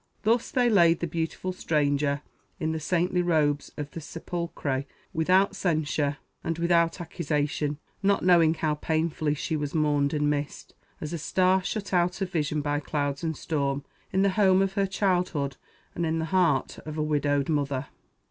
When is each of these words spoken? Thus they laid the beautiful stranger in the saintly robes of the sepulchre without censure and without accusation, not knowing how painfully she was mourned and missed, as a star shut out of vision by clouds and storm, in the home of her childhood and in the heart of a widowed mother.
Thus 0.23 0.49
they 0.49 0.67
laid 0.67 0.99
the 0.99 1.05
beautiful 1.05 1.53
stranger 1.53 2.23
in 2.59 2.71
the 2.71 2.79
saintly 2.79 3.21
robes 3.21 3.71
of 3.77 3.91
the 3.91 4.01
sepulchre 4.01 4.85
without 5.13 5.55
censure 5.55 6.17
and 6.43 6.57
without 6.57 6.99
accusation, 6.99 7.77
not 8.01 8.23
knowing 8.25 8.55
how 8.55 8.73
painfully 8.73 9.35
she 9.35 9.55
was 9.55 9.75
mourned 9.75 10.15
and 10.15 10.27
missed, 10.27 10.73
as 11.01 11.13
a 11.13 11.19
star 11.19 11.63
shut 11.63 11.93
out 11.93 12.19
of 12.19 12.31
vision 12.31 12.61
by 12.61 12.79
clouds 12.79 13.23
and 13.23 13.37
storm, 13.37 13.85
in 14.11 14.23
the 14.23 14.29
home 14.41 14.63
of 14.63 14.73
her 14.73 14.87
childhood 14.87 15.57
and 15.93 16.03
in 16.03 16.17
the 16.17 16.25
heart 16.33 16.79
of 16.79 16.97
a 16.97 17.03
widowed 17.03 17.47
mother. 17.47 17.85